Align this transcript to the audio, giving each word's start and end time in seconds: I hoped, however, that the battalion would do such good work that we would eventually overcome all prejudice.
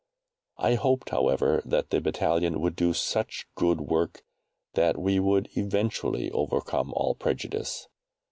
I 0.57 0.73
hoped, 0.73 1.11
however, 1.11 1.61
that 1.63 1.91
the 1.91 2.01
battalion 2.01 2.59
would 2.59 2.75
do 2.75 2.91
such 2.91 3.45
good 3.53 3.81
work 3.81 4.23
that 4.73 4.97
we 4.97 5.19
would 5.19 5.49
eventually 5.55 6.31
overcome 6.31 6.91
all 6.95 7.13
prejudice. 7.13 7.87